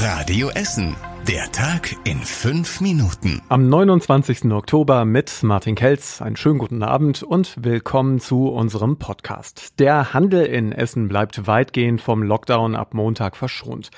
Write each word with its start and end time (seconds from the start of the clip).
Radio 0.00 0.48
Essen. 0.50 0.94
Der 1.26 1.50
Tag 1.50 1.96
in 2.04 2.20
fünf 2.20 2.80
Minuten. 2.80 3.42
Am 3.48 3.68
29. 3.68 4.44
Oktober 4.52 5.04
mit 5.04 5.42
Martin 5.42 5.74
Kelz. 5.74 6.22
Einen 6.22 6.36
schönen 6.36 6.60
guten 6.60 6.84
Abend 6.84 7.24
und 7.24 7.56
willkommen 7.58 8.20
zu 8.20 8.46
unserem 8.46 8.98
Podcast. 8.98 9.80
Der 9.80 10.14
Handel 10.14 10.46
in 10.46 10.70
Essen 10.70 11.08
bleibt 11.08 11.48
weitgehend 11.48 12.00
vom 12.00 12.22
Lockdown 12.22 12.76
ab 12.76 12.94
Montag 12.94 13.36
verschont. 13.36 13.90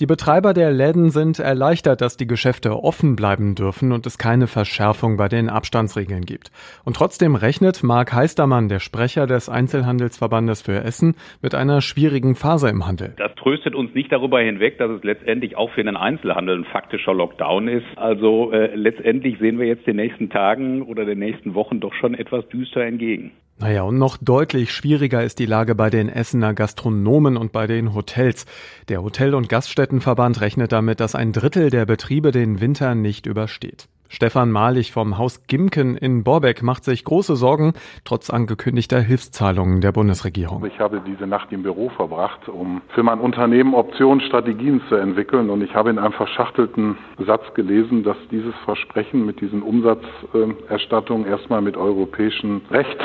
Die 0.00 0.06
Betreiber 0.06 0.54
der 0.54 0.70
Läden 0.70 1.10
sind 1.10 1.38
erleichtert, 1.38 2.00
dass 2.00 2.16
die 2.16 2.26
Geschäfte 2.26 2.82
offen 2.82 3.14
bleiben 3.14 3.54
dürfen 3.54 3.92
und 3.92 4.06
es 4.06 4.16
keine 4.16 4.46
Verschärfung 4.46 5.18
bei 5.18 5.28
den 5.28 5.50
Abstandsregeln 5.50 6.24
gibt. 6.24 6.50
Und 6.84 6.96
trotzdem 6.96 7.34
rechnet 7.34 7.82
Marc 7.82 8.14
Heistermann, 8.14 8.68
der 8.68 8.80
Sprecher 8.80 9.26
des 9.26 9.50
Einzelhandelsverbandes 9.50 10.62
für 10.62 10.82
Essen, 10.82 11.14
mit 11.42 11.54
einer 11.54 11.82
schwierigen 11.82 12.36
Phase 12.36 12.70
im 12.70 12.86
Handel. 12.86 13.12
Das 13.18 13.34
tröstet 13.34 13.74
uns 13.74 13.94
nicht 13.94 14.10
darüber 14.10 14.40
hinweg, 14.40 14.78
dass 14.78 14.90
es 14.90 15.04
letztendlich 15.04 15.56
auch 15.56 15.70
für 15.72 15.84
den 15.84 15.96
Einzelhandel 15.96 16.60
ein 16.60 16.64
faktischer 16.64 17.12
Lockdown 17.12 17.68
ist. 17.68 17.86
Also 17.96 18.50
äh, 18.52 18.74
letztendlich 18.74 19.38
sehen 19.40 19.58
wir 19.58 19.66
jetzt 19.66 19.86
den 19.86 19.96
nächsten 19.96 20.30
Tagen 20.30 20.82
oder 20.82 21.04
den 21.04 21.18
nächsten 21.18 21.54
Wochen 21.54 21.80
doch 21.80 21.92
schon 21.94 22.14
etwas 22.14 22.48
düster 22.48 22.82
entgegen. 22.82 23.32
Naja, 23.62 23.84
und 23.84 23.96
noch 23.96 24.16
deutlich 24.20 24.72
schwieriger 24.72 25.22
ist 25.22 25.38
die 25.38 25.46
Lage 25.46 25.76
bei 25.76 25.88
den 25.88 26.08
Essener 26.08 26.52
Gastronomen 26.52 27.36
und 27.36 27.52
bei 27.52 27.68
den 27.68 27.94
Hotels. 27.94 28.44
Der 28.88 29.04
Hotel- 29.04 29.36
und 29.36 29.48
Gaststättenverband 29.48 30.40
rechnet 30.40 30.72
damit, 30.72 30.98
dass 30.98 31.14
ein 31.14 31.30
Drittel 31.30 31.70
der 31.70 31.86
Betriebe 31.86 32.32
den 32.32 32.60
Winter 32.60 32.96
nicht 32.96 33.24
übersteht. 33.24 33.86
Stefan 34.08 34.50
Malich 34.50 34.90
vom 34.90 35.16
Haus 35.16 35.46
Gimken 35.46 35.96
in 35.96 36.24
Borbeck 36.24 36.62
macht 36.62 36.84
sich 36.84 37.04
große 37.04 37.36
Sorgen, 37.36 37.72
trotz 38.04 38.30
angekündigter 38.30 39.00
Hilfszahlungen 39.00 39.80
der 39.80 39.92
Bundesregierung. 39.92 40.66
Ich 40.66 40.78
habe 40.80 41.00
diese 41.06 41.26
Nacht 41.26 41.50
im 41.52 41.62
Büro 41.62 41.88
verbracht, 41.88 42.48
um 42.48 42.82
für 42.88 43.04
mein 43.04 43.20
Unternehmen 43.20 43.74
Optionen, 43.74 44.20
Strategien 44.22 44.82
zu 44.88 44.96
entwickeln. 44.96 45.48
Und 45.48 45.62
ich 45.62 45.74
habe 45.74 45.88
in 45.88 45.98
einem 45.98 46.12
verschachtelten 46.12 46.98
Satz 47.24 47.54
gelesen, 47.54 48.02
dass 48.02 48.18
dieses 48.30 48.54
Versprechen 48.64 49.24
mit 49.24 49.40
diesen 49.40 49.62
Umsatzerstattungen 49.62 51.26
erstmal 51.26 51.62
mit 51.62 51.76
europäischem 51.76 52.60
Recht 52.70 52.98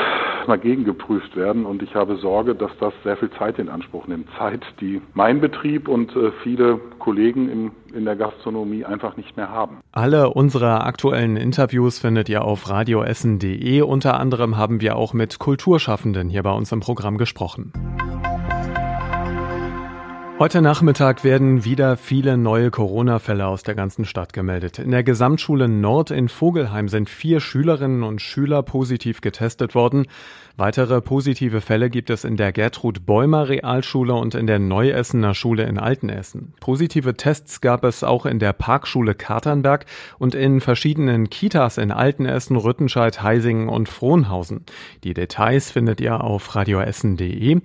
mal 0.48 0.58
gegengeprüft 0.58 1.36
werden. 1.36 1.66
Und 1.66 1.82
ich 1.82 1.96
habe 1.96 2.18
Sorge, 2.18 2.56
dass 2.56 2.72
das 2.80 2.94
sehr 3.04 3.18
viel 3.18 3.30
Zeit 3.32 3.60
in 3.60 3.70
Anspruch 3.70 4.08
nimmt. 4.08 4.28
Zeit, 4.38 4.62
die 4.80 5.02
mein 5.14 5.42
Betrieb 5.42 5.88
und 5.88 6.16
äh, 6.16 6.32
viele 6.44 6.80
Kollegen 7.00 7.50
im, 7.50 7.72
in 7.94 8.06
der 8.06 8.16
Gastronomie 8.16 8.86
einfach 8.86 9.18
nicht 9.18 9.38
mehr 9.38 9.50
haben. 9.50 9.78
Alle 9.92 10.30
unsere 10.30 10.84
aktuellen 10.84 11.38
Interviews 11.38 12.00
findet 12.00 12.30
ihr 12.30 12.44
auf 12.44 12.70
radioessen.de. 12.70 13.82
Unter 13.82 14.20
anderem 14.20 14.58
haben 14.58 14.82
wir 14.82 14.96
auch 14.96 15.14
mit 15.14 15.40
Kulturschaffenden 15.40 16.30
hier 16.30 16.44
bei 16.44 16.52
uns 16.52 16.72
im 16.72 16.80
Programm 16.80 17.18
gesprochen. 17.18 17.72
Heute 20.40 20.62
Nachmittag 20.62 21.24
werden 21.24 21.66
wieder 21.66 21.98
viele 21.98 22.38
neue 22.38 22.70
Corona-Fälle 22.70 23.48
aus 23.48 23.64
der 23.64 23.74
ganzen 23.74 24.06
Stadt 24.06 24.34
gemeldet. 24.34 24.78
In 24.78 24.92
der 24.92 25.04
Gesamtschule 25.04 25.68
Nord 25.68 26.12
in 26.12 26.30
Vogelheim 26.30 26.90
sind 26.90 27.10
vier 27.10 27.40
Schülerinnen 27.40 28.04
und 28.04 28.22
Schüler 28.22 28.62
positiv 28.62 29.22
getestet 29.22 29.74
worden. 29.74 30.06
Weitere 30.56 31.02
positive 31.02 31.60
Fälle 31.60 31.90
gibt 31.90 32.12
es 32.12 32.24
in 32.24 32.38
der 32.38 32.52
Gertrud 32.52 33.08
Bäumer 33.08 33.50
Realschule 33.50 34.14
und 34.14 34.36
in 34.36 34.46
der 34.46 34.60
Neuessener 34.60 35.34
Schule 35.34 35.64
in 35.64 35.80
Altenessen. 35.80 36.54
Positive 36.60 37.16
Tests 37.16 37.60
gab 37.60 37.84
es 37.84 38.04
auch 38.04 38.28
in 38.28 38.38
der 38.38 38.54
Parkschule 38.54 39.16
Katernberg 39.16 39.88
und 40.20 40.36
in 40.36 40.62
verschiedenen 40.62 41.32
Kitas 41.32 41.80
in 41.80 41.92
Altenessen, 41.92 42.58
Rüttenscheid, 42.58 43.24
Heisingen 43.24 43.70
und 43.70 43.90
Frohnhausen. 43.90 44.66
Die 45.04 45.16
Details 45.16 45.72
findet 45.72 46.00
ihr 46.00 46.24
auf 46.24 46.56
radioessen.de. 46.56 47.62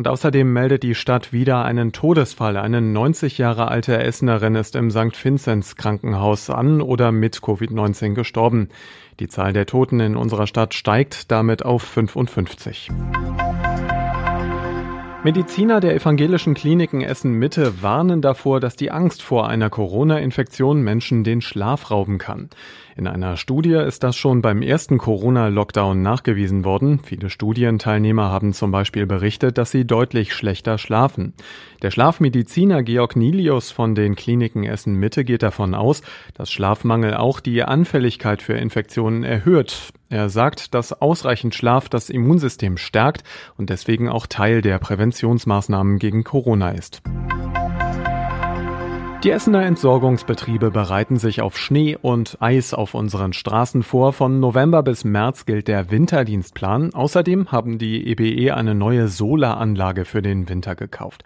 Und 0.00 0.08
außerdem 0.08 0.50
meldet 0.50 0.82
die 0.82 0.94
Stadt 0.94 1.30
wieder 1.30 1.62
einen 1.62 1.92
Todesfall. 1.92 2.56
Eine 2.56 2.80
90 2.80 3.36
Jahre 3.36 3.68
alte 3.68 4.02
Essenerin 4.02 4.54
ist 4.54 4.74
im 4.74 4.90
St. 4.90 5.22
Vinzenz 5.22 5.76
Krankenhaus 5.76 6.48
an 6.48 6.80
oder 6.80 7.12
mit 7.12 7.36
Covid-19 7.36 8.14
gestorben. 8.14 8.70
Die 9.18 9.28
Zahl 9.28 9.52
der 9.52 9.66
Toten 9.66 10.00
in 10.00 10.16
unserer 10.16 10.46
Stadt 10.46 10.72
steigt 10.72 11.30
damit 11.30 11.66
auf 11.66 11.82
55. 11.82 12.88
Mediziner 15.22 15.80
der 15.80 15.94
evangelischen 15.94 16.54
Kliniken 16.54 17.02
Essen 17.02 17.34
Mitte 17.34 17.82
warnen 17.82 18.22
davor, 18.22 18.58
dass 18.58 18.74
die 18.74 18.90
Angst 18.90 19.20
vor 19.22 19.46
einer 19.46 19.68
Corona-Infektion 19.68 20.80
Menschen 20.80 21.24
den 21.24 21.42
Schlaf 21.42 21.90
rauben 21.90 22.16
kann. 22.16 22.48
In 22.96 23.06
einer 23.06 23.36
Studie 23.36 23.74
ist 23.74 24.02
das 24.02 24.16
schon 24.16 24.40
beim 24.40 24.62
ersten 24.62 24.96
Corona-Lockdown 24.96 26.00
nachgewiesen 26.00 26.64
worden. 26.64 27.00
Viele 27.04 27.28
Studienteilnehmer 27.28 28.30
haben 28.30 28.54
zum 28.54 28.70
Beispiel 28.70 29.04
berichtet, 29.04 29.58
dass 29.58 29.70
sie 29.70 29.86
deutlich 29.86 30.32
schlechter 30.32 30.78
schlafen. 30.78 31.34
Der 31.82 31.90
Schlafmediziner 31.90 32.82
Georg 32.82 33.14
Nilius 33.14 33.70
von 33.70 33.94
den 33.94 34.16
Kliniken 34.16 34.64
Essen 34.64 34.94
Mitte 34.94 35.24
geht 35.24 35.42
davon 35.42 35.74
aus, 35.74 36.00
dass 36.32 36.50
Schlafmangel 36.50 37.12
auch 37.12 37.40
die 37.40 37.62
Anfälligkeit 37.62 38.40
für 38.40 38.54
Infektionen 38.54 39.22
erhöht. 39.22 39.92
Er 40.12 40.28
sagt, 40.28 40.74
dass 40.74 41.00
ausreichend 41.00 41.54
Schlaf 41.54 41.88
das 41.88 42.10
Immunsystem 42.10 42.76
stärkt 42.78 43.22
und 43.56 43.70
deswegen 43.70 44.08
auch 44.08 44.26
Teil 44.26 44.60
der 44.60 44.80
Präventionsmaßnahmen 44.80 46.00
gegen 46.00 46.24
Corona 46.24 46.72
ist. 46.72 47.00
Die 49.22 49.30
Essener 49.30 49.64
Entsorgungsbetriebe 49.64 50.72
bereiten 50.72 51.16
sich 51.16 51.42
auf 51.42 51.56
Schnee 51.56 51.96
und 52.00 52.38
Eis 52.40 52.74
auf 52.74 52.94
unseren 52.94 53.32
Straßen 53.32 53.84
vor. 53.84 54.12
Von 54.12 54.40
November 54.40 54.82
bis 54.82 55.04
März 55.04 55.46
gilt 55.46 55.68
der 55.68 55.92
Winterdienstplan. 55.92 56.92
Außerdem 56.92 57.52
haben 57.52 57.78
die 57.78 58.08
EBE 58.08 58.56
eine 58.56 58.74
neue 58.74 59.06
Solaranlage 59.06 60.04
für 60.04 60.22
den 60.22 60.48
Winter 60.48 60.74
gekauft. 60.74 61.22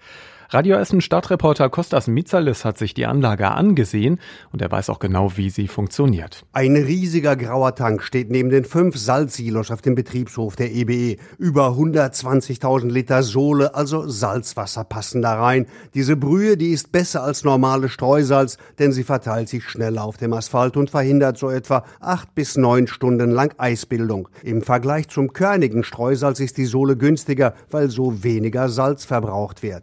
Radio 0.55 0.77
Essen 0.77 1.01
Stadtreporter 1.01 1.69
Kostas 1.69 2.07
Mitzalis 2.07 2.65
hat 2.65 2.79
sich 2.79 2.95
die 2.95 3.07
Anlage 3.07 3.51
angesehen 3.51 4.21
und 4.53 4.63
er 4.63 4.71
weiß 4.71 4.89
auch 4.89 5.01
genau, 5.01 5.37
wie 5.37 5.51
sie 5.51 5.67
funktioniert. 5.67 6.47
Ein 6.53 6.77
riesiger 6.77 7.35
grauer 7.35 7.75
Tank 7.75 8.05
steht 8.05 8.31
neben 8.31 8.51
den 8.51 8.65
fünf 8.65 8.97
Salzsilos 8.97 9.73
auf 9.73 9.83
dem 9.83 9.97
Betriebshof 9.97 10.55
der 10.55 10.71
EBE. 10.71 11.17
Über 11.39 11.71
120.000 11.71 12.89
Liter 12.89 13.25
Sohle, 13.25 13.75
also 13.75 14.07
Salzwasser, 14.07 14.85
passen 14.85 15.23
da 15.23 15.35
rein. 15.43 15.67
Diese 15.93 16.15
Brühe, 16.15 16.57
die 16.57 16.71
ist 16.71 16.93
besser 16.93 17.25
als 17.25 17.43
normale 17.43 17.89
Streusalz, 17.89 18.57
denn 18.79 18.93
sie 18.93 19.03
verteilt 19.03 19.49
sich 19.49 19.65
schneller 19.65 20.05
auf 20.05 20.19
dem 20.19 20.33
Asphalt 20.35 20.77
und 20.77 20.89
verhindert 20.89 21.37
so 21.37 21.51
etwa 21.51 21.83
acht 21.99 22.33
bis 22.37 22.57
neun 22.57 22.87
Stunden 22.87 23.33
lang 23.33 23.53
Eisbildung. 23.59 24.29
Im 24.45 24.63
Vergleich 24.63 25.09
zum 25.09 25.33
körnigen 25.33 25.83
Streusalz 25.83 26.39
ist 26.39 26.59
die 26.59 26.67
Sohle 26.67 26.97
günstiger, 26.97 27.55
weil 27.73 27.91
so 27.91 28.23
weniger 28.23 28.69
Salz 28.69 29.05
verbraucht 29.05 29.65
wird. 29.65 29.83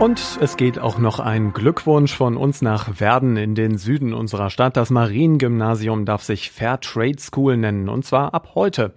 Und 0.00 0.38
es 0.40 0.56
geht 0.56 0.78
auch 0.78 0.96
noch 0.96 1.20
ein 1.20 1.52
Glückwunsch 1.52 2.14
von 2.16 2.38
uns 2.38 2.62
nach 2.62 3.00
Werden 3.00 3.36
in 3.36 3.54
den 3.54 3.76
Süden 3.76 4.14
unserer 4.14 4.48
Stadt. 4.48 4.78
Das 4.78 4.88
Mariengymnasium 4.88 6.06
darf 6.06 6.22
sich 6.22 6.50
Fair 6.50 6.80
Trade 6.80 7.18
School 7.18 7.58
nennen 7.58 7.90
und 7.90 8.06
zwar 8.06 8.32
ab 8.32 8.52
heute. 8.54 8.94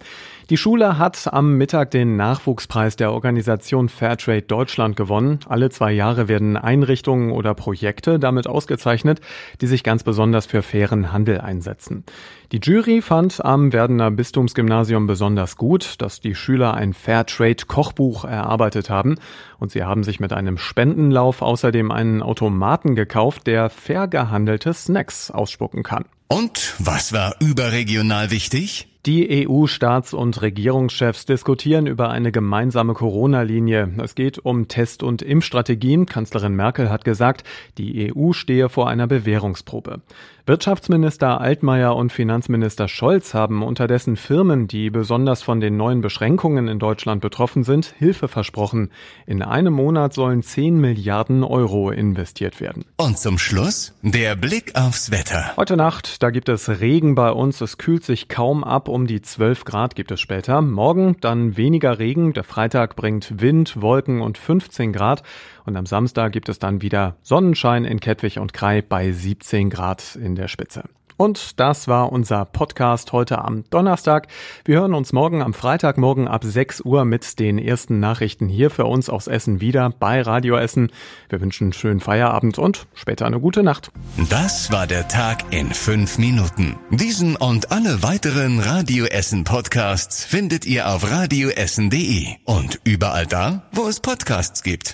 Die 0.50 0.58
Schule 0.58 0.98
hat 0.98 1.32
am 1.32 1.56
Mittag 1.56 1.90
den 1.90 2.16
Nachwuchspreis 2.16 2.96
der 2.96 3.12
Organisation 3.12 3.88
Fairtrade 3.88 4.42
Deutschland 4.42 4.94
gewonnen. 4.94 5.38
Alle 5.48 5.70
zwei 5.70 5.90
Jahre 5.92 6.28
werden 6.28 6.58
Einrichtungen 6.58 7.32
oder 7.32 7.54
Projekte 7.54 8.18
damit 8.18 8.46
ausgezeichnet, 8.46 9.22
die 9.62 9.66
sich 9.66 9.82
ganz 9.82 10.02
besonders 10.02 10.44
für 10.44 10.60
fairen 10.60 11.12
Handel 11.12 11.40
einsetzen. 11.40 12.04
Die 12.52 12.60
Jury 12.62 13.00
fand 13.00 13.42
am 13.42 13.72
Werdener 13.72 14.10
Bistumsgymnasium 14.10 15.06
besonders 15.06 15.56
gut, 15.56 16.02
dass 16.02 16.20
die 16.20 16.34
Schüler 16.34 16.74
ein 16.74 16.92
Fairtrade 16.92 17.64
Kochbuch 17.66 18.26
erarbeitet 18.26 18.90
haben 18.90 19.14
und 19.58 19.70
sie 19.70 19.82
haben 19.82 20.04
sich 20.04 20.20
mit 20.20 20.34
einem 20.34 20.58
Spendenlauf 20.94 21.42
außerdem 21.42 21.90
einen 21.90 22.22
Automaten 22.22 22.94
gekauft, 22.94 23.48
der 23.48 23.68
fair 23.68 24.06
gehandelte 24.06 24.72
Snacks 24.72 25.28
ausspucken 25.28 25.82
kann. 25.82 26.04
Und 26.28 26.74
was 26.78 27.12
war 27.12 27.34
überregional 27.40 28.30
wichtig? 28.30 28.86
Die 29.04 29.46
EU-Staats- 29.46 30.14
und 30.14 30.40
Regierungschefs 30.40 31.26
diskutieren 31.26 31.88
über 31.88 32.10
eine 32.10 32.30
gemeinsame 32.30 32.94
Corona-Linie. 32.94 33.90
Es 34.02 34.14
geht 34.14 34.38
um 34.38 34.68
Test- 34.68 35.02
und 35.02 35.20
Impfstrategien. 35.20 36.06
Kanzlerin 36.06 36.54
Merkel 36.54 36.88
hat 36.88 37.04
gesagt, 37.04 37.42
die 37.76 38.14
EU 38.14 38.32
stehe 38.32 38.68
vor 38.68 38.88
einer 38.88 39.08
Bewährungsprobe. 39.08 40.00
Wirtschaftsminister 40.46 41.40
Altmaier 41.40 41.96
und 41.96 42.12
Finanzminister 42.12 42.86
Scholz 42.86 43.32
haben 43.32 43.62
unterdessen 43.62 44.16
Firmen, 44.16 44.68
die 44.68 44.90
besonders 44.90 45.42
von 45.42 45.58
den 45.58 45.78
neuen 45.78 46.02
Beschränkungen 46.02 46.68
in 46.68 46.78
Deutschland 46.78 47.22
betroffen 47.22 47.64
sind, 47.64 47.94
Hilfe 47.96 48.28
versprochen. 48.28 48.90
In 49.24 49.40
einem 49.40 49.72
Monat 49.72 50.12
sollen 50.12 50.42
10 50.42 50.78
Milliarden 50.78 51.44
Euro 51.44 51.90
investiert 51.90 52.60
werden. 52.60 52.84
Und 52.98 53.16
zum 53.16 53.38
Schluss 53.38 53.94
der 54.02 54.36
Blick 54.36 54.76
aufs 54.76 55.10
Wetter. 55.10 55.56
Heute 55.56 55.78
Nacht, 55.78 56.22
da 56.22 56.28
gibt 56.28 56.50
es 56.50 56.68
Regen 56.68 57.14
bei 57.14 57.30
uns. 57.30 57.62
Es 57.62 57.78
kühlt 57.78 58.04
sich 58.04 58.28
kaum 58.28 58.64
ab. 58.64 58.88
Um 58.88 59.06
die 59.06 59.22
12 59.22 59.64
Grad 59.64 59.94
gibt 59.94 60.10
es 60.10 60.20
später. 60.20 60.60
Morgen 60.60 61.16
dann 61.22 61.56
weniger 61.56 61.98
Regen. 61.98 62.34
Der 62.34 62.44
Freitag 62.44 62.96
bringt 62.96 63.40
Wind, 63.40 63.80
Wolken 63.80 64.20
und 64.20 64.36
15 64.36 64.92
Grad. 64.92 65.22
Und 65.64 65.76
am 65.76 65.86
Samstag 65.86 66.32
gibt 66.32 66.48
es 66.48 66.58
dann 66.58 66.82
wieder 66.82 67.16
Sonnenschein 67.22 67.84
in 67.84 68.00
Kettwig 68.00 68.38
und 68.38 68.52
Krei 68.52 68.82
bei 68.82 69.12
17 69.12 69.70
Grad 69.70 70.16
in 70.16 70.34
der 70.34 70.48
Spitze. 70.48 70.84
Und 71.16 71.60
das 71.60 71.86
war 71.86 72.10
unser 72.10 72.44
Podcast 72.44 73.12
heute 73.12 73.38
am 73.38 73.64
Donnerstag. 73.70 74.26
Wir 74.64 74.80
hören 74.80 74.94
uns 74.94 75.12
morgen 75.12 75.42
am 75.42 75.54
Freitagmorgen 75.54 76.26
ab 76.26 76.42
6 76.44 76.80
Uhr 76.80 77.04
mit 77.04 77.38
den 77.38 77.58
ersten 77.58 78.00
Nachrichten 78.00 78.48
hier 78.48 78.68
für 78.70 78.86
uns 78.86 79.08
aus 79.08 79.28
Essen 79.28 79.60
wieder 79.60 79.90
bei 79.90 80.22
Radio 80.22 80.56
Essen. 80.56 80.90
Wir 81.28 81.40
wünschen 81.40 81.66
einen 81.66 81.72
schönen 81.72 82.00
Feierabend 82.00 82.58
und 82.58 82.86
später 82.94 83.26
eine 83.26 83.38
gute 83.38 83.62
Nacht. 83.62 83.92
Das 84.28 84.72
war 84.72 84.86
der 84.88 85.06
Tag 85.06 85.44
in 85.52 85.72
fünf 85.72 86.18
Minuten. 86.18 86.76
Diesen 86.90 87.36
und 87.36 87.70
alle 87.70 88.02
weiteren 88.02 88.58
Radio 88.58 89.04
Essen 89.04 89.44
Podcasts 89.44 90.24
findet 90.24 90.66
ihr 90.66 90.88
auf 90.88 91.08
radioessen.de 91.08 92.26
und 92.44 92.80
überall 92.82 93.26
da, 93.26 93.62
wo 93.72 93.86
es 93.86 94.00
Podcasts 94.00 94.64
gibt. 94.64 94.92